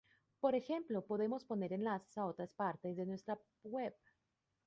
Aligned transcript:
Por 0.39 0.55
ejemplo 0.55 1.05
podemos 1.05 1.45
poner 1.45 1.73
enlaces 1.73 2.17
a 2.17 2.25
otras 2.25 2.53
partes 2.53 2.97
de 2.97 3.05
nuestra 3.05 3.39
Web. 3.65 3.93